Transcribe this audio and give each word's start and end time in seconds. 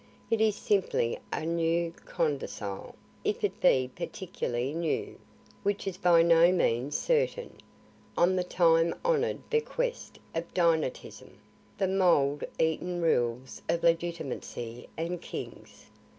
(It 0.31 0.41
is 0.41 0.55
simply 0.55 1.19
a 1.31 1.45
new 1.45 1.91
codicil 1.91 2.95
if 3.23 3.43
it 3.43 3.61
be 3.61 3.91
particularly 3.95 4.73
new, 4.73 5.19
which 5.61 5.85
is 5.87 5.97
by 5.97 6.23
no 6.23 6.51
means 6.51 6.97
certain 6.97 7.57
on 8.17 8.35
the 8.35 8.43
time 8.43 8.95
honor'd 9.05 9.47
bequest 9.51 10.17
of 10.33 10.51
dynasticism, 10.55 11.33
the 11.77 11.87
mould 11.87 12.43
eaten 12.57 12.99
rules 12.99 13.61
of 13.69 13.83
legitimacy 13.83 14.89
and 14.97 15.21
kings.) 15.21 15.85